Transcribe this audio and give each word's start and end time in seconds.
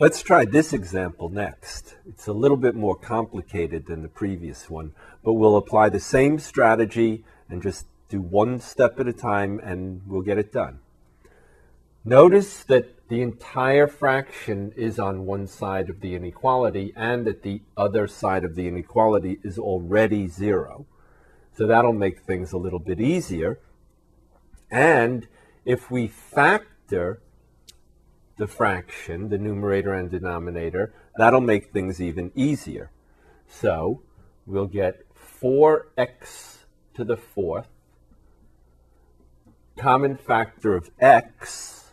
Let's 0.00 0.24
try 0.24 0.44
this 0.44 0.72
example 0.72 1.28
next. 1.28 1.94
It's 2.04 2.26
a 2.26 2.32
little 2.32 2.56
bit 2.56 2.74
more 2.74 2.96
complicated 2.96 3.86
than 3.86 4.02
the 4.02 4.08
previous 4.08 4.68
one, 4.68 4.92
but 5.22 5.34
we'll 5.34 5.56
apply 5.56 5.88
the 5.88 6.00
same 6.00 6.40
strategy 6.40 7.22
and 7.48 7.62
just 7.62 7.86
do 8.08 8.20
one 8.20 8.58
step 8.58 8.98
at 8.98 9.06
a 9.06 9.12
time 9.12 9.60
and 9.62 10.02
we'll 10.04 10.22
get 10.22 10.36
it 10.36 10.52
done. 10.52 10.80
Notice 12.04 12.64
that 12.64 13.08
the 13.08 13.22
entire 13.22 13.86
fraction 13.86 14.72
is 14.74 14.98
on 14.98 15.26
one 15.26 15.46
side 15.46 15.88
of 15.88 16.00
the 16.00 16.16
inequality 16.16 16.92
and 16.96 17.24
that 17.24 17.44
the 17.44 17.60
other 17.76 18.08
side 18.08 18.42
of 18.42 18.56
the 18.56 18.66
inequality 18.66 19.38
is 19.44 19.60
already 19.60 20.26
zero. 20.26 20.86
So 21.56 21.68
that'll 21.68 21.92
make 21.92 22.18
things 22.18 22.50
a 22.50 22.58
little 22.58 22.80
bit 22.80 23.00
easier. 23.00 23.60
And 24.72 25.28
if 25.64 25.88
we 25.88 26.08
factor 26.08 27.20
the 28.36 28.46
fraction, 28.46 29.28
the 29.28 29.38
numerator 29.38 29.92
and 29.92 30.10
denominator, 30.10 30.92
that'll 31.16 31.40
make 31.40 31.72
things 31.72 32.00
even 32.00 32.32
easier. 32.34 32.90
So 33.48 34.02
we'll 34.46 34.66
get 34.66 35.04
4x 35.42 36.58
to 36.94 37.04
the 37.04 37.16
fourth, 37.16 37.68
common 39.76 40.16
factor 40.16 40.74
of 40.74 40.90
x 41.00 41.92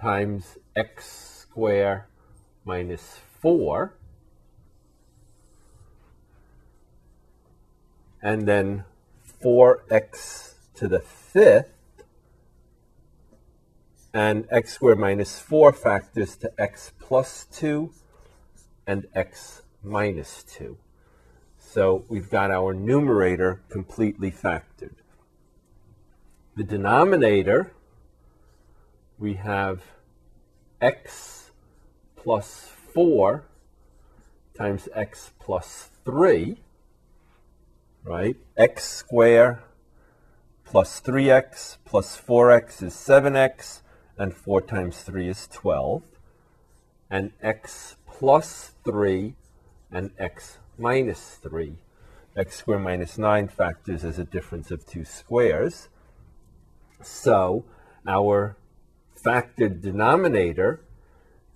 times 0.00 0.58
x 0.74 1.46
squared 1.48 2.02
minus 2.64 3.20
4, 3.40 3.94
and 8.22 8.46
then 8.46 8.84
4x 9.42 10.54
to 10.74 10.88
the 10.88 11.00
fifth, 11.00 11.75
and 14.16 14.46
x 14.50 14.72
squared 14.72 14.98
minus 14.98 15.38
4 15.38 15.74
factors 15.74 16.36
to 16.36 16.50
x 16.58 16.90
plus 16.98 17.44
2 17.52 17.92
and 18.86 19.06
x 19.14 19.60
minus 19.84 20.42
2. 20.44 20.78
So 21.58 22.06
we've 22.08 22.30
got 22.30 22.50
our 22.50 22.72
numerator 22.72 23.60
completely 23.68 24.30
factored. 24.30 24.94
The 26.56 26.64
denominator, 26.64 27.72
we 29.18 29.34
have 29.34 29.82
x 30.80 31.50
plus 32.16 32.70
4 32.94 33.44
times 34.56 34.88
x 34.94 35.32
plus 35.38 35.90
3, 36.06 36.56
right? 38.02 38.36
x 38.56 38.88
squared 38.88 39.58
plus 40.64 41.02
3x 41.02 41.76
plus 41.84 42.18
4x 42.18 42.82
is 42.82 42.94
7x 42.94 43.82
and 44.18 44.34
4 44.34 44.60
times 44.62 45.02
3 45.02 45.28
is 45.28 45.48
12, 45.52 46.02
and 47.10 47.32
x 47.42 47.96
plus 48.06 48.72
3 48.84 49.34
and 49.92 50.10
x 50.18 50.58
minus 50.78 51.38
3. 51.42 51.76
x 52.36 52.56
squared 52.56 52.82
minus 52.82 53.18
9 53.18 53.48
factors 53.48 54.04
as 54.04 54.18
a 54.18 54.24
difference 54.24 54.70
of 54.70 54.86
two 54.86 55.04
squares. 55.04 55.88
So 57.02 57.64
our 58.06 58.56
factored 59.22 59.80
denominator 59.80 60.80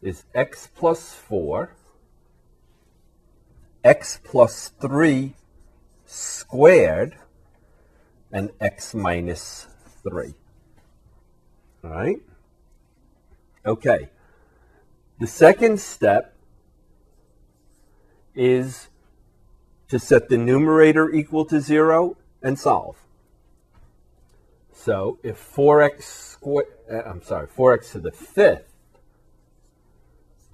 is 0.03 0.25
x 0.35 0.69
plus 0.75 1.15
4, 1.15 1.75
x 3.85 4.21
plus 4.23 4.71
3 4.81 5.35
squared, 6.07 7.17
and 8.33 8.51
x 8.61 8.95
minus 8.95 9.67
3. 10.03 10.35
All 11.85 11.91
right? 11.91 12.21
Okay. 13.65 14.09
The 15.19 15.27
second 15.27 15.81
step 15.81 16.35
is 18.35 18.89
to 19.89 19.99
set 19.99 20.29
the 20.29 20.39
numerator 20.39 21.11
equal 21.11 21.45
to 21.47 21.61
0 21.61 22.17
and 22.43 22.59
solve. 22.59 22.97
So 24.73 25.19
if 25.23 25.37
4x 25.55 26.03
squared, 26.03 26.69
uh, 26.91 27.03
I'm 27.03 27.23
sorry, 27.23 27.49
4x 27.49 27.93
to 27.93 27.99
the 27.99 28.13
fifth 28.13 28.73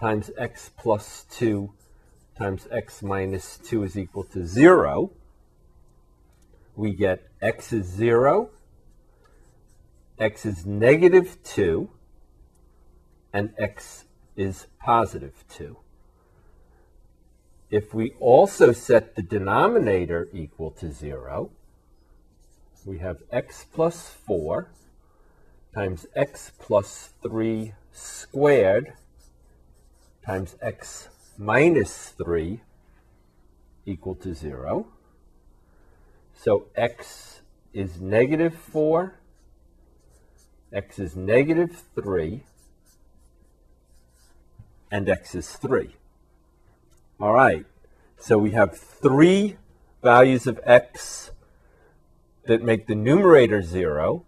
times 0.01 0.31
x 0.37 0.71
plus 0.77 1.27
2 1.31 1.73
times 2.37 2.67
x 2.73 3.03
minus 3.03 3.59
2 3.59 3.85
is 3.85 3.97
equal 3.97 4.25
to 4.25 4.45
0, 4.45 5.13
we 6.75 6.93
get 6.93 7.29
x 7.41 7.73
is 7.73 7.87
0, 7.87 8.51
x 10.19 10.45
is 10.45 10.67
negative 10.67 11.39
2, 11.45 11.89
and 13.37 13.53
x 13.59 14.05
is 14.35 14.67
positive 14.81 15.45
2. 15.51 15.77
If 17.71 17.93
we 17.93 18.13
also 18.19 18.73
set 18.73 19.15
the 19.15 19.21
denominator 19.21 20.31
equal 20.33 20.71
to 20.81 20.91
0, 20.91 21.51
we 22.87 22.97
have 22.97 23.19
x 23.31 23.67
plus 23.75 24.09
4 24.09 24.71
times 25.75 26.07
x 26.17 26.51
plus 26.59 27.11
3 27.23 27.75
squared 27.93 28.95
times 30.25 30.57
x 30.63 31.11
minus 31.37 32.15
3 32.17 32.63
equal 33.85 34.15
to 34.15 34.33
0. 34.33 34.87
So 36.33 36.69
x 36.75 37.43
is 37.75 38.01
negative 38.01 38.55
4, 38.55 39.15
x 40.73 40.99
is 40.99 41.15
negative 41.15 41.83
3, 41.95 42.43
and 44.91 45.09
x 45.09 45.35
is 45.35 45.53
3. 45.53 45.97
All 47.21 47.33
right, 47.33 47.65
so 48.19 48.39
we 48.39 48.51
have 48.53 48.77
three 48.79 49.57
values 50.03 50.47
of 50.47 50.61
x 50.65 51.31
that 52.47 52.63
make 52.63 52.87
the 52.87 52.95
numerator 52.95 53.63
0, 53.63 54.25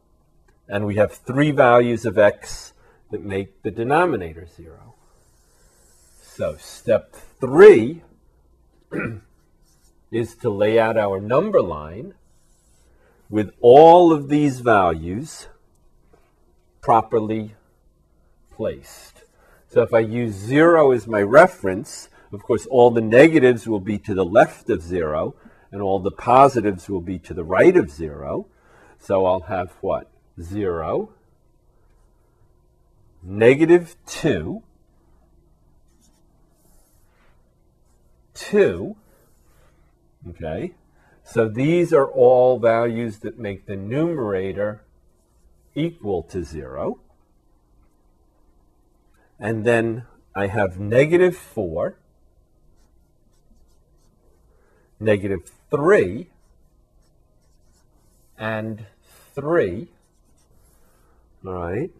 and 0.68 0.86
we 0.86 0.96
have 0.96 1.12
three 1.12 1.50
values 1.50 2.04
of 2.04 2.18
x 2.18 2.72
that 3.10 3.24
make 3.24 3.62
the 3.62 3.70
denominator 3.70 4.46
0. 4.46 4.94
So 6.20 6.56
step 6.58 7.14
3 7.40 8.02
is 10.10 10.34
to 10.36 10.50
lay 10.50 10.78
out 10.78 10.96
our 10.96 11.20
number 11.20 11.60
line 11.60 12.14
with 13.28 13.52
all 13.60 14.12
of 14.12 14.28
these 14.28 14.60
values 14.60 15.48
properly 16.80 17.54
placed. 18.50 19.17
So 19.68 19.82
if 19.82 19.92
I 19.92 19.98
use 19.98 20.34
0 20.34 20.92
as 20.92 21.06
my 21.06 21.20
reference, 21.20 22.08
of 22.32 22.42
course, 22.42 22.66
all 22.66 22.90
the 22.90 23.02
negatives 23.02 23.68
will 23.68 23.80
be 23.80 23.98
to 23.98 24.14
the 24.14 24.24
left 24.24 24.70
of 24.70 24.82
0, 24.82 25.34
and 25.70 25.82
all 25.82 25.98
the 25.98 26.10
positives 26.10 26.88
will 26.88 27.02
be 27.02 27.18
to 27.20 27.34
the 27.34 27.44
right 27.44 27.76
of 27.76 27.90
0. 27.90 28.46
So 28.98 29.26
I'll 29.26 29.42
have 29.42 29.72
what? 29.82 30.10
0, 30.40 31.10
negative 33.22 33.96
2, 34.06 34.62
2, 38.34 38.96
okay? 40.30 40.74
So 41.24 41.46
these 41.46 41.92
are 41.92 42.06
all 42.06 42.58
values 42.58 43.18
that 43.18 43.38
make 43.38 43.66
the 43.66 43.76
numerator 43.76 44.82
equal 45.74 46.22
to 46.24 46.42
0. 46.42 47.00
And 49.38 49.64
then 49.64 50.04
I 50.34 50.48
have 50.48 50.80
negative 50.80 51.36
4, 51.36 51.96
negative 54.98 55.50
3, 55.70 56.28
and 58.38 58.86
3. 59.34 59.88
All 61.46 61.52
right? 61.52 61.90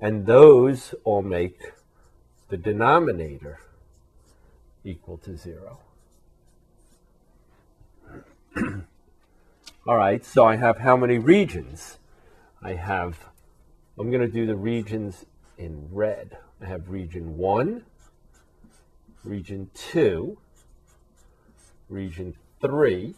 And 0.00 0.26
those 0.26 0.94
all 1.04 1.22
make 1.22 1.72
the 2.48 2.56
denominator 2.56 3.60
equal 4.84 5.18
to 5.18 5.36
0. 5.36 5.78
all 9.86 9.96
right, 9.96 10.24
so 10.24 10.44
I 10.44 10.56
have 10.56 10.78
how 10.78 10.96
many 10.96 11.18
regions? 11.18 11.98
I 12.62 12.74
have, 12.74 13.26
I'm 13.98 14.10
going 14.10 14.22
to 14.22 14.32
do 14.32 14.44
the 14.44 14.56
regions 14.56 15.24
in 15.56 15.88
red. 15.92 16.36
I 16.62 16.66
have 16.66 16.90
region 16.90 17.36
1, 17.36 17.82
region 19.24 19.70
2, 19.74 20.38
region 21.88 22.36
3, 22.60 23.14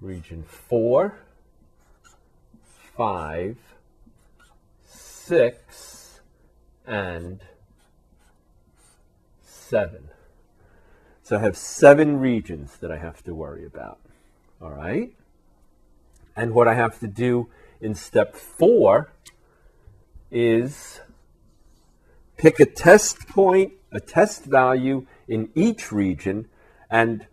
region 0.00 0.42
4, 0.42 1.18
5, 2.96 3.56
6, 4.86 6.20
and 6.86 7.40
7. 9.42 10.08
So 11.22 11.36
I 11.36 11.40
have 11.40 11.58
seven 11.58 12.18
regions 12.18 12.78
that 12.78 12.90
I 12.90 12.96
have 12.96 13.22
to 13.24 13.34
worry 13.34 13.66
about. 13.66 13.98
All 14.62 14.72
right? 14.72 15.12
And 16.34 16.54
what 16.54 16.68
I 16.68 16.74
have 16.74 16.98
to 17.00 17.06
do 17.06 17.48
in 17.82 17.94
step 17.94 18.34
4 18.34 19.12
is 20.30 21.00
pick 22.42 22.58
a 22.58 22.66
test 22.66 23.28
point, 23.28 23.72
a 23.92 24.00
test 24.00 24.44
value 24.46 25.06
in 25.28 25.48
each 25.54 25.92
region, 25.92 26.48
and 26.90 27.24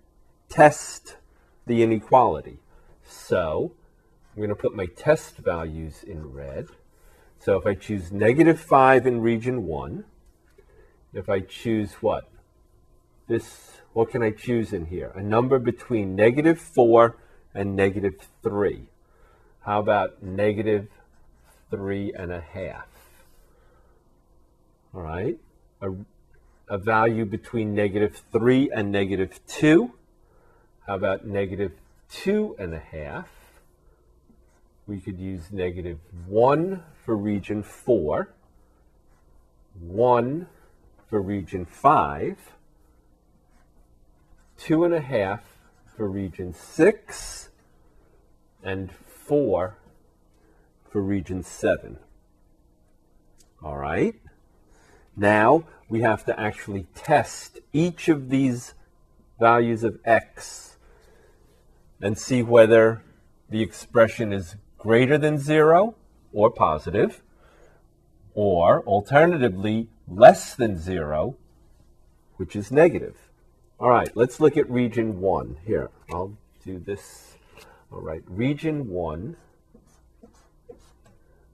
test 0.50 1.16
the 1.66 1.82
inequality. 1.82 2.60
So 3.04 3.72
I'm 4.32 4.38
going 4.38 4.50
to 4.50 4.56
put 4.56 4.76
my 4.76 4.86
test 4.86 5.38
values 5.38 6.04
in 6.04 6.32
red. 6.32 6.68
So 7.40 7.58
if 7.58 7.66
I 7.66 7.74
choose 7.74 8.12
negative 8.12 8.60
5 8.60 9.08
in 9.08 9.22
region 9.22 9.66
1, 9.66 10.04
if 11.14 11.28
I 11.28 11.40
choose 11.40 11.94
what? 12.02 12.30
This, 13.28 13.82
what 13.94 14.12
can 14.12 14.22
I 14.22 14.30
choose 14.30 14.74
in 14.74 14.86
here? 14.86 15.12
A 15.16 15.24
number 15.24 15.58
between 15.58 16.16
negative 16.16 16.62
4 16.62 17.18
and 17.56 17.76
negative 17.76 18.28
3. 18.44 18.84
How 19.62 19.80
about 19.80 20.22
negative 20.22 20.88
3 21.72 22.14
and 22.14 22.32
a 22.32 22.42
half? 22.42 22.89
All 24.94 25.02
right. 25.02 25.38
A, 25.82 25.92
a 26.68 26.78
value 26.78 27.26
between 27.26 27.76
negative 27.76 28.22
3 28.32 28.72
and 28.74 28.92
negative 28.92 29.40
2. 29.48 29.92
How 30.88 30.96
about 30.96 31.28
negative 31.28 31.74
2 32.10 32.56
and 32.58 32.74
a 32.74 32.80
half? 32.80 33.30
We 34.88 35.00
could 35.00 35.20
use 35.20 35.52
negative 35.52 36.00
1 36.28 36.84
for 37.06 37.16
region 37.16 37.62
4, 37.62 38.34
1 39.80 40.48
for 41.08 41.22
region 41.22 41.66
5, 41.66 42.38
2 44.58 44.84
and 44.84 44.94
a 44.96 45.02
half 45.02 45.44
for 45.96 46.10
region 46.10 46.54
6, 46.54 47.50
and 48.64 48.92
4 48.92 49.78
for 50.90 51.02
region 51.04 51.44
7. 51.44 52.00
All 53.62 53.78
right. 53.78 54.16
Now 55.20 55.66
we 55.90 56.00
have 56.02 56.24
to 56.26 56.40
actually 56.40 56.88
test 56.96 57.60
each 57.74 58.08
of 58.08 58.30
these 58.30 58.74
values 59.38 59.84
of 59.84 60.00
x 60.06 60.78
and 62.02 62.18
see 62.18 62.42
whether 62.42 63.04
the 63.50 63.62
expression 63.62 64.32
is 64.32 64.56
greater 64.78 65.18
than 65.18 65.38
0 65.38 65.96
or 66.32 66.50
positive, 66.50 67.22
or 68.34 68.82
alternatively 68.86 69.90
less 70.08 70.56
than 70.56 70.78
0, 70.80 71.36
which 72.38 72.56
is 72.56 72.72
negative. 72.72 73.18
All 73.78 73.90
right, 73.90 74.10
let's 74.16 74.40
look 74.40 74.56
at 74.56 74.70
region 74.70 75.20
1. 75.20 75.58
Here, 75.66 75.90
I'll 76.14 76.38
do 76.64 76.80
this. 76.80 77.36
All 77.92 78.00
right, 78.00 78.24
region 78.26 78.88
1 78.88 79.36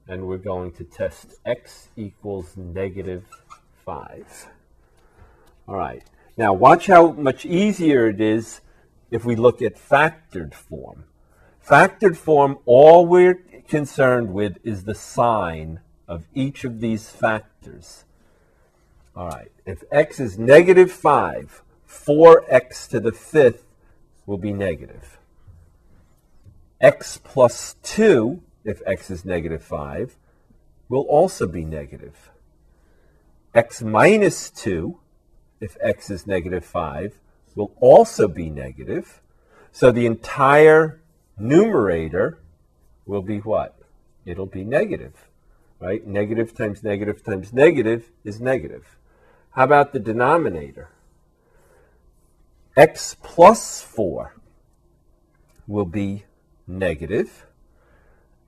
and 0.08 0.26
we're 0.26 0.36
going 0.36 0.70
to 0.72 0.84
test 0.84 1.34
x 1.44 1.88
equals 1.96 2.56
negative 2.56 3.24
5. 3.86 4.48
All 5.68 5.76
right. 5.76 6.02
Now 6.36 6.52
watch 6.52 6.88
how 6.88 7.12
much 7.12 7.46
easier 7.46 8.08
it 8.08 8.20
is 8.20 8.60
if 9.12 9.24
we 9.24 9.36
look 9.36 9.62
at 9.62 9.76
factored 9.76 10.54
form. 10.54 11.04
Factored 11.64 12.16
form, 12.16 12.58
all 12.66 13.06
we're 13.06 13.36
concerned 13.68 14.34
with 14.34 14.58
is 14.64 14.84
the 14.84 14.94
sign 14.94 15.78
of 16.08 16.26
each 16.34 16.64
of 16.64 16.80
these 16.80 17.10
factors. 17.10 18.04
All 19.14 19.28
right. 19.28 19.52
If 19.64 19.84
x 19.92 20.18
is 20.18 20.36
negative 20.36 20.90
5, 20.90 21.62
4x 21.88 22.88
to 22.88 22.98
the 22.98 23.12
fifth 23.12 23.64
will 24.26 24.36
be 24.36 24.52
negative. 24.52 25.18
x 26.80 27.20
plus 27.22 27.76
2 27.84 28.42
if 28.64 28.82
x 28.84 29.12
is 29.12 29.24
negative 29.24 29.62
5, 29.62 30.16
will 30.88 31.02
also 31.02 31.46
be 31.46 31.64
negative. 31.64 32.32
X 33.56 33.82
minus 33.82 34.50
2, 34.50 34.98
if 35.60 35.76
x 35.80 36.10
is 36.10 36.26
negative 36.26 36.64
5, 36.64 37.18
will 37.54 37.72
also 37.80 38.28
be 38.28 38.50
negative. 38.50 39.22
So 39.72 39.90
the 39.90 40.04
entire 40.04 41.00
numerator 41.38 42.38
will 43.06 43.22
be 43.22 43.38
what? 43.38 43.78
It'll 44.26 44.46
be 44.46 44.62
negative, 44.62 45.28
right? 45.80 46.06
Negative 46.06 46.54
times 46.54 46.82
negative 46.82 47.24
times 47.24 47.52
negative 47.52 48.10
is 48.24 48.40
negative. 48.40 48.98
How 49.52 49.64
about 49.64 49.92
the 49.92 50.00
denominator? 50.00 50.90
x 52.76 53.16
plus 53.22 53.80
4 53.80 54.36
will 55.66 55.86
be 55.86 56.24
negative 56.66 57.46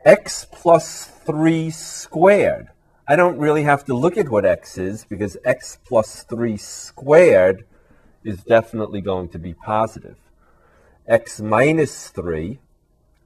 x 0.05 0.47
plus 0.53 1.07
3 1.07 1.71
squared. 1.71 2.69
I 3.11 3.17
don't 3.17 3.39
really 3.39 3.63
have 3.63 3.87
to 3.87 3.95
look 3.95 4.19
at 4.19 4.29
what 4.29 4.45
x 4.45 4.77
is 4.77 5.07
because 5.07 5.39
x 5.43 5.79
plus 5.83 6.25
3 6.25 6.59
squared 6.59 7.65
is 8.23 8.45
definitely 8.45 9.01
going 9.01 9.31
to 9.31 9.39
be 9.39 9.55
positive. 9.55 10.19
x 11.07 11.41
minus 11.41 12.09
3, 12.09 12.59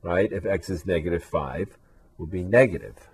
right, 0.02 0.32
if 0.32 0.46
x 0.46 0.70
is 0.70 0.87
negative 0.87 1.25
5, 1.25 1.76
will 2.17 2.26
be 2.26 2.44
negative. 2.44 3.08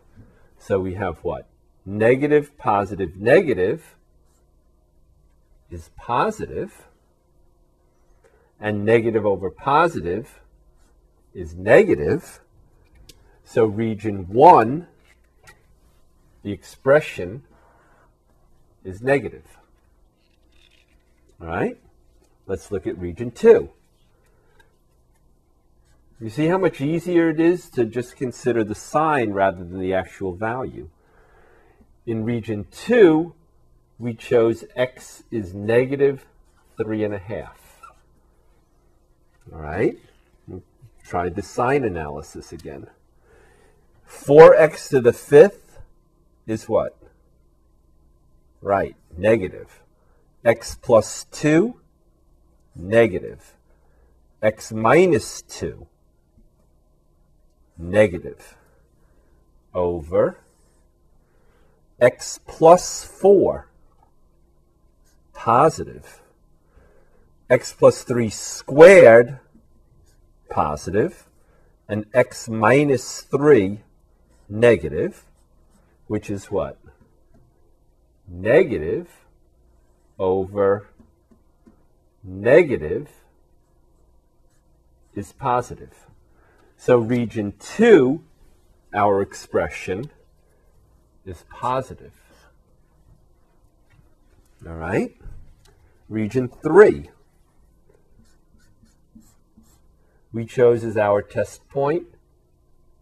So 0.59 0.79
we 0.79 0.93
have 0.95 1.17
what? 1.25 1.49
Negative, 1.87 2.55
positive, 2.59 3.17
negative 3.17 3.97
is 5.71 5.89
positive, 5.97 6.87
and 8.61 8.85
negative 8.85 9.25
over 9.25 9.49
positive 9.49 10.41
is 11.33 11.55
negative. 11.55 12.41
So 13.43 13.65
region 13.65 14.29
1, 14.29 14.87
the 16.49 16.55
expression 16.55 17.43
is 18.83 19.03
negative. 19.03 19.45
All 21.39 21.47
right? 21.47 21.77
Let's 22.47 22.73
look 22.73 22.87
at 22.87 22.99
region 22.99 23.33
2. 23.33 23.69
You 26.23 26.31
see 26.31 26.47
how 26.47 26.57
much 26.57 26.81
easier 26.81 27.29
it 27.29 27.39
is 27.39 27.69
to 27.71 27.85
just 27.85 28.17
consider 28.17 28.65
the 28.65 28.75
sign 28.75 29.33
rather 29.33 29.59
than 29.59 29.79
the 29.79 29.93
actual 29.93 30.35
value. 30.35 30.89
In 32.07 32.25
region 32.25 32.67
2, 32.71 33.35
we 33.99 34.15
chose 34.15 34.65
x 34.75 35.25
is 35.31 35.53
negative 35.53 36.25
3.5. 36.79 37.49
All 39.53 39.61
right? 39.61 39.99
We'll 40.47 40.63
try 41.05 41.29
the 41.29 41.43
sign 41.43 41.85
analysis 41.85 42.53
again. 42.53 42.87
4x 44.09 44.89
to 44.89 45.03
the 45.03 45.13
fifth 45.13 45.68
is 46.49 46.69
what? 46.69 46.97
Right, 48.61 48.97
negative. 49.17 49.83
x 50.45 50.77
plus 50.81 51.25
2, 51.33 51.77
negative. 52.75 53.55
x 54.43 54.73
minus 54.73 55.43
2, 55.43 55.87
negative. 57.77 58.57
Over 59.75 60.39
x 62.01 62.39
plus 62.47 63.05
4, 63.05 63.69
positive. 65.33 66.21
x 67.51 67.73
plus 67.73 68.03
3 68.03 68.31
squared, 68.31 69.41
positive. 70.51 71.27
And 71.89 72.07
x 72.13 72.49
minus 72.49 73.23
3 73.23 73.81
negative, 74.49 75.25
which 76.09 76.29
is 76.29 76.51
what? 76.51 76.79
Negative 78.27 79.09
over 80.19 80.89
negative 82.25 83.09
is 85.15 85.33
positive. 85.33 85.95
So 86.77 86.99
region 86.99 87.55
2, 87.59 88.23
our 88.95 89.23
expression, 89.23 90.11
is 91.25 91.45
positive. 91.51 92.13
All 94.67 94.75
right? 94.75 95.17
Region 96.09 96.49
3, 96.49 97.11
we 100.33 100.45
chose 100.45 100.85
as 100.85 100.97
our 100.97 101.23
test 101.23 101.69
point 101.69 102.07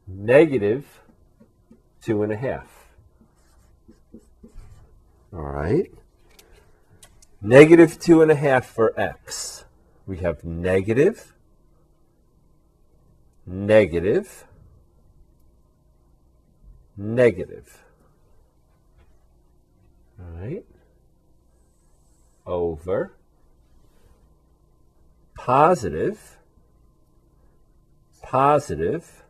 negative 0.06 1.00
two 2.00 2.22
and 2.22 2.32
a 2.32 2.36
half. 2.36 2.75
All 5.36 5.42
right. 5.42 5.92
Negative 7.42 7.98
two 8.00 8.22
and 8.22 8.30
a 8.30 8.34
half 8.34 8.64
for 8.64 8.98
x. 8.98 9.64
We 10.06 10.18
have 10.18 10.44
negative, 10.44 11.34
negative, 13.44 14.46
negative. 16.96 17.82
All 20.18 20.40
right. 20.40 20.64
Over 22.46 23.12
positive, 25.34 26.38
positive, 28.22 29.22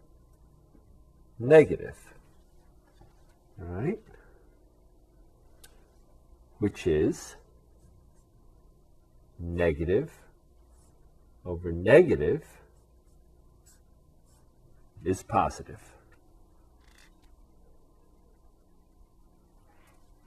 negative. 1.41 1.97
All 3.61 3.67
right. 3.67 4.01
Which 6.59 6.87
is 6.87 7.37
negative 9.39 10.11
over 11.45 11.71
negative 11.71 12.43
is 15.05 15.23
positive. 15.23 15.81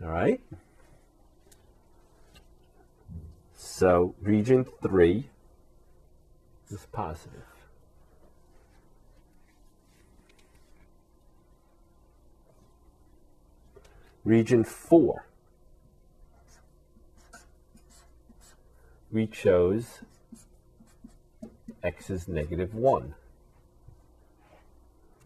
All 0.02 0.10
right? 0.10 0.42
So 3.54 4.16
region 4.22 4.66
3 4.82 5.30
is 6.70 6.88
positive. 6.92 7.44
Region 14.24 14.64
4 14.64 15.29
we 19.12 19.26
chose 19.26 20.00
x 21.84 22.10
is 22.10 22.28
negative 22.28 22.74
1. 22.74 23.16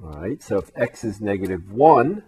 All 0.03 0.09
right, 0.11 0.41
so 0.41 0.59
if 0.59 0.71
x 0.75 1.03
is 1.03 1.19
negative 1.19 1.71
1, 1.71 2.23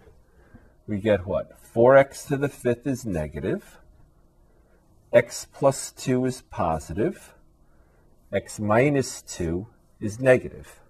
we 0.86 0.98
get 0.98 1.26
what? 1.26 1.58
4x 1.74 2.28
to 2.28 2.36
the 2.36 2.48
fifth 2.48 2.86
is 2.86 3.04
negative. 3.04 3.78
x 5.12 5.46
plus 5.52 5.92
2 5.92 6.24
is 6.26 6.42
positive. 6.42 7.34
x 8.32 8.58
minus 8.60 9.22
2 9.22 9.66
is 10.00 10.20
negative. 10.20 10.80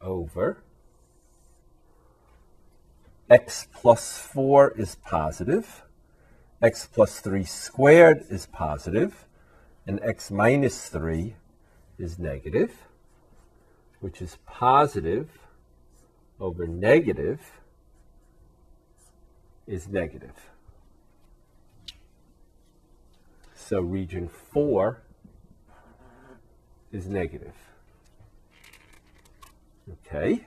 Over 0.00 0.62
x 3.28 3.68
plus 3.72 4.18
4 4.18 4.72
is 4.76 4.96
positive 4.96 5.82
x 6.62 6.86
plus 6.92 7.20
3 7.20 7.44
squared 7.44 8.24
is 8.28 8.46
positive, 8.46 9.26
and 9.86 10.00
x 10.02 10.30
minus 10.30 10.88
3 10.88 11.34
is 11.98 12.18
negative, 12.18 12.72
which 14.00 14.20
is 14.20 14.38
positive 14.46 15.28
over 16.38 16.66
negative 16.66 17.40
is 19.66 19.88
negative. 19.88 20.50
So 23.54 23.80
region 23.80 24.28
4 24.28 25.00
is 26.92 27.06
negative. 27.06 27.54
Okay. 30.06 30.46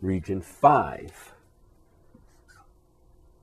Region 0.00 0.40
5 0.40 1.35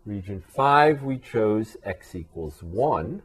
Region 0.06 0.44
5, 0.48 1.04
we 1.04 1.18
chose 1.18 1.78
x 1.84 2.14
equals 2.14 2.62
1. 2.62 3.22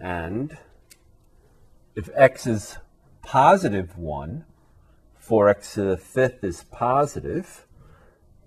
And 0.00 0.56
if 1.94 2.08
x 2.14 2.46
is 2.46 2.78
positive 3.22 3.98
1, 3.98 4.44
4x 5.22 5.74
to 5.74 5.82
the 5.82 5.96
fifth 5.96 6.42
is 6.42 6.64
positive, 6.64 7.66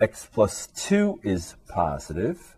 x 0.01 0.27
plus 0.31 0.67
2 0.67 1.19
is 1.23 1.55
positive, 1.67 2.55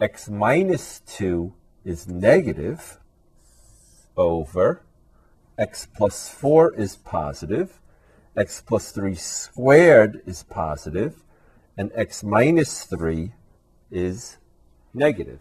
x 0.00 0.28
minus 0.28 1.00
2 1.06 1.52
is 1.84 2.06
negative, 2.06 2.98
over. 4.18 4.82
X 5.56 5.86
plus 5.96 6.28
4 6.28 6.74
is 6.74 6.96
positive, 6.96 7.80
x 8.38 8.62
plus 8.64 8.92
3 8.92 9.14
squared 9.14 10.22
is 10.24 10.44
positive, 10.44 11.24
and 11.76 11.90
x 11.94 12.22
minus 12.22 12.84
3 12.84 13.32
is 13.90 14.36
negative. 14.94 15.40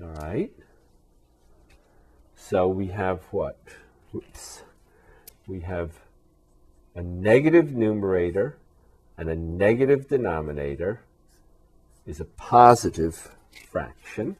All 0.00 0.08
right? 0.08 0.52
So 2.36 2.68
we 2.68 2.88
have 2.88 3.22
what? 3.30 3.58
Oops. 4.14 4.62
We 5.46 5.60
have 5.60 5.92
a 6.94 7.02
negative 7.02 7.72
numerator 7.72 8.58
and 9.16 9.28
a 9.28 9.34
negative 9.34 10.08
denominator 10.08 11.00
is 12.06 12.20
a 12.20 12.24
positive 12.24 13.36
fraction. 13.70 14.36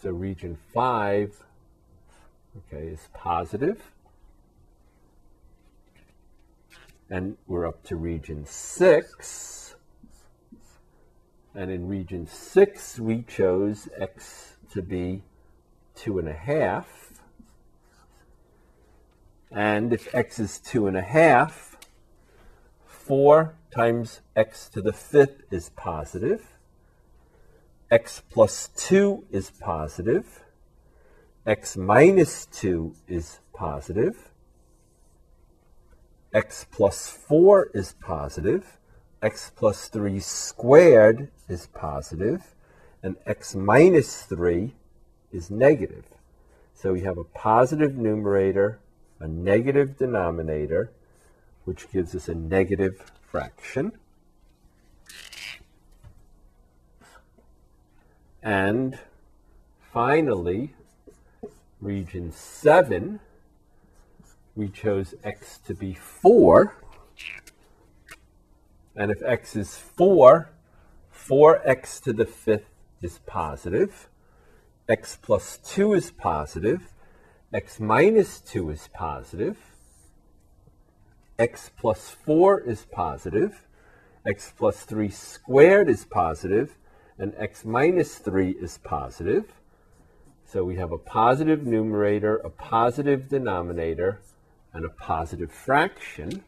So 0.00 0.10
region 0.10 0.58
5, 0.72 1.44
okay, 2.58 2.86
is 2.88 3.08
positive. 3.14 3.93
And 7.10 7.36
we're 7.46 7.66
up 7.66 7.82
to 7.84 7.96
region 7.96 8.46
six. 8.46 9.76
And 11.54 11.70
in 11.70 11.86
region 11.86 12.26
six, 12.26 12.98
we 12.98 13.22
chose 13.22 13.88
x 13.98 14.56
to 14.72 14.82
be 14.82 15.22
two 15.94 16.18
and 16.18 16.28
a 16.28 16.34
half. 16.34 17.20
And 19.52 19.92
if 19.92 20.12
x 20.14 20.40
is 20.40 20.58
two 20.58 20.86
and 20.86 20.96
a 20.96 21.02
half, 21.02 21.76
four 22.86 23.54
times 23.70 24.20
x 24.34 24.68
to 24.70 24.80
the 24.80 24.92
fifth 24.92 25.42
is 25.52 25.68
positive. 25.70 26.58
x 27.90 28.22
plus 28.30 28.70
two 28.74 29.24
is 29.30 29.50
positive. 29.50 30.42
x 31.46 31.76
minus 31.76 32.46
two 32.46 32.94
is 33.06 33.38
positive 33.52 34.33
x 36.34 36.66
plus 36.70 37.08
4 37.08 37.70
is 37.72 37.94
positive, 38.00 38.76
x 39.22 39.52
plus 39.54 39.88
3 39.88 40.18
squared 40.18 41.30
is 41.48 41.68
positive, 41.68 42.54
and 43.02 43.16
x 43.24 43.54
minus 43.54 44.24
3 44.24 44.74
is 45.32 45.50
negative. 45.50 46.04
So 46.74 46.92
we 46.92 47.02
have 47.02 47.16
a 47.16 47.24
positive 47.24 47.96
numerator, 47.96 48.80
a 49.20 49.28
negative 49.28 49.96
denominator, 49.96 50.90
which 51.64 51.90
gives 51.92 52.14
us 52.14 52.28
a 52.28 52.34
negative 52.34 53.12
fraction. 53.30 53.92
And 58.42 58.98
finally, 59.92 60.74
region 61.80 62.32
7 62.32 63.20
we 64.56 64.68
chose 64.68 65.14
x 65.24 65.58
to 65.66 65.74
be 65.74 65.94
4. 65.94 66.76
And 68.96 69.10
if 69.10 69.22
x 69.22 69.56
is 69.56 69.76
4, 69.76 70.50
4x 71.12 72.02
to 72.02 72.12
the 72.12 72.26
fifth 72.26 72.70
is 73.02 73.18
positive. 73.26 74.08
x 74.88 75.18
plus 75.20 75.58
2 75.64 75.94
is 75.94 76.10
positive. 76.12 76.92
x 77.52 77.80
minus 77.80 78.40
2 78.40 78.70
is 78.70 78.88
positive. 78.92 79.56
x 81.38 81.70
plus 81.76 82.10
4 82.10 82.60
is 82.60 82.86
positive. 82.92 83.66
x 84.24 84.52
plus 84.56 84.84
3 84.84 85.10
squared 85.10 85.88
is 85.88 86.04
positive. 86.04 86.76
And 87.18 87.34
x 87.36 87.64
minus 87.64 88.18
3 88.18 88.50
is 88.50 88.78
positive. 88.78 89.52
So 90.46 90.62
we 90.62 90.76
have 90.76 90.92
a 90.92 90.98
positive 90.98 91.66
numerator, 91.66 92.36
a 92.36 92.50
positive 92.50 93.28
denominator, 93.28 94.20
and 94.74 94.84
a 94.84 94.90
positive 94.90 95.52
fraction. 95.52 96.42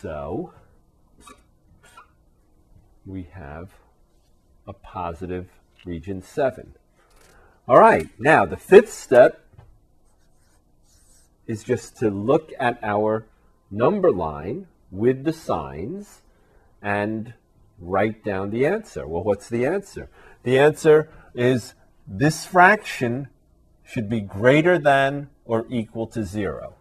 So 0.00 0.52
we 3.04 3.28
have 3.32 3.70
a 4.66 4.72
positive 4.72 5.48
region 5.84 6.22
7. 6.22 6.74
All 7.66 7.78
right, 7.78 8.08
now 8.18 8.44
the 8.44 8.56
fifth 8.56 8.92
step 8.92 9.40
is 11.46 11.64
just 11.64 11.96
to 11.98 12.10
look 12.10 12.52
at 12.60 12.78
our 12.82 13.26
number 13.70 14.12
line 14.12 14.66
with 14.90 15.24
the 15.24 15.32
signs 15.32 16.20
and 16.80 17.34
write 17.80 18.22
down 18.24 18.50
the 18.50 18.66
answer. 18.66 19.06
Well, 19.06 19.24
what's 19.24 19.48
the 19.48 19.64
answer? 19.66 20.08
The 20.42 20.58
answer 20.58 21.08
is 21.34 21.74
this 22.06 22.44
fraction 22.44 23.28
should 23.84 24.08
be 24.08 24.20
greater 24.20 24.78
than 24.78 25.30
or 25.44 25.66
equal 25.68 26.06
to 26.08 26.24
0. 26.24 26.74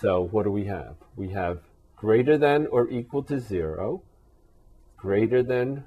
So 0.00 0.22
what 0.22 0.44
do 0.44 0.50
we 0.50 0.64
have? 0.64 0.96
We 1.14 1.28
have 1.30 1.60
greater 1.94 2.38
than 2.38 2.66
or 2.68 2.88
equal 2.88 3.22
to 3.24 3.38
0, 3.38 4.02
greater 4.96 5.42
than, 5.42 5.84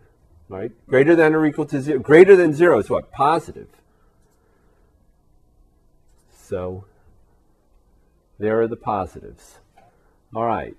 right? 0.49 0.71
Greater 0.87 1.15
than 1.15 1.33
or 1.33 1.45
equal 1.47 1.65
to 1.65 1.81
0. 1.81 1.99
Greater 1.99 2.35
than 2.35 2.53
0 2.53 2.79
is 2.79 2.89
what? 2.91 3.11
Positive. 3.11 3.69
So 6.31 6.85
there 8.37 8.61
are 8.61 8.67
the 8.67 8.75
positives. 8.75 9.57
All 10.35 10.45
right. 10.45 10.75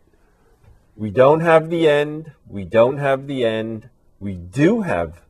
We 0.96 1.10
don't 1.10 1.40
have 1.40 1.70
the 1.70 1.88
end. 1.88 2.32
We 2.48 2.64
don't 2.64 2.98
have 2.98 3.26
the 3.26 3.44
end. 3.44 3.88
We 4.20 4.34
do 4.34 4.82
have 4.82 5.22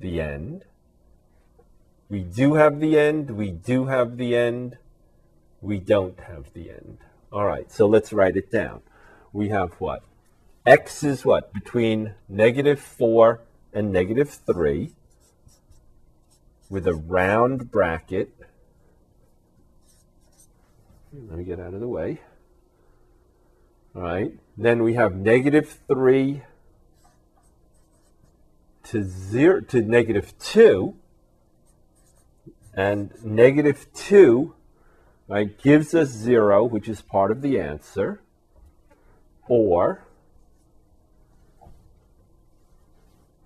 the 0.00 0.20
end. 0.20 0.64
We 2.08 2.20
do 2.20 2.54
have 2.54 2.80
the 2.80 2.98
end. 2.98 3.30
We 3.30 3.52
do 3.52 3.86
have 3.86 4.16
the 4.16 4.34
end. 4.34 4.76
We 5.60 5.78
don't 5.78 6.18
have 6.18 6.52
the 6.52 6.70
end. 6.70 6.98
All 7.34 7.44
right, 7.44 7.68
so 7.72 7.88
let's 7.88 8.12
write 8.12 8.36
it 8.36 8.48
down. 8.48 8.82
We 9.32 9.48
have 9.48 9.72
what? 9.80 10.04
x 10.64 11.02
is 11.02 11.24
what? 11.24 11.52
Between 11.52 12.14
negative 12.28 12.78
4 12.78 13.40
and 13.72 13.92
negative 13.92 14.30
3 14.30 14.92
with 16.70 16.86
a 16.86 16.94
round 16.94 17.72
bracket. 17.72 18.32
Let 21.12 21.38
me 21.38 21.42
get 21.42 21.58
out 21.58 21.74
of 21.74 21.80
the 21.80 21.88
way. 21.88 22.20
All 23.96 24.02
right. 24.02 24.32
Then 24.56 24.84
we 24.84 24.94
have 24.94 25.16
negative 25.16 25.80
3 25.88 26.42
to 28.84 29.02
0 29.02 29.60
to 29.62 29.82
negative 29.82 30.38
2. 30.38 30.94
And 32.74 33.10
negative 33.24 33.88
2 33.92 34.54
right, 35.28 35.56
gives 35.62 35.94
us 35.94 36.08
0, 36.08 36.64
which 36.64 36.88
is 36.88 37.00
part 37.02 37.30
of 37.30 37.42
the 37.42 37.58
answer. 37.58 38.20
Or 39.48 40.06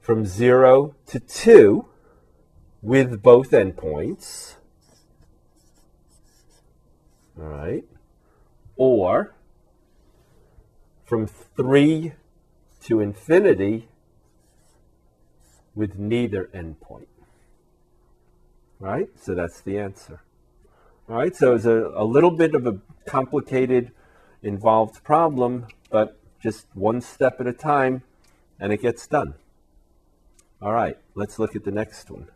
from 0.01 0.25
0 0.25 0.95
to 1.07 1.21
2 1.21 1.85
with 2.81 3.23
both 3.23 3.51
endpoints. 3.51 4.55
All 7.39 7.45
right. 7.45 7.85
Or 8.77 9.35
from 11.05 11.27
3 11.27 12.13
to 12.85 13.01
infinity 13.01 13.89
with 15.75 15.99
neither 15.99 16.49
endpoint. 16.55 17.07
Right? 18.81 19.09
So 19.21 19.35
that's 19.35 19.61
the 19.61 19.79
answer. 19.79 20.23
All 21.09 21.17
right, 21.17 21.35
so 21.35 21.55
it's 21.55 21.65
a, 21.65 21.91
a 21.95 22.05
little 22.05 22.31
bit 22.31 22.55
of 22.55 22.67
a 22.67 22.81
complicated, 23.07 23.93
involved 24.43 25.03
problem, 25.03 25.67
but 25.88 26.21
just 26.38 26.67
one 26.75 27.00
step 27.00 27.41
at 27.41 27.47
a 27.47 27.53
time, 27.55 28.03
and 28.61 28.75
it 28.75 28.83
gets 28.83 29.07
done. 29.07 29.33
All 30.61 30.75
right, 30.75 30.99
let's 31.15 31.38
look 31.38 31.57
at 31.57 31.65
the 31.65 31.71
next 31.71 32.11
one. 32.11 32.29